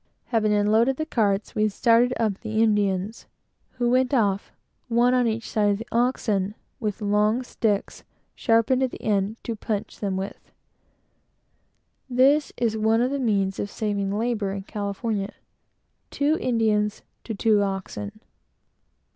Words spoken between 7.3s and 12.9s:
sticks, sharpened at the end, to punch them with. This is